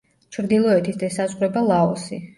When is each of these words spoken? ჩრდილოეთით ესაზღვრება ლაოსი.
ჩრდილოეთით 0.37 1.05
ესაზღვრება 1.09 1.65
ლაოსი. 1.69 2.23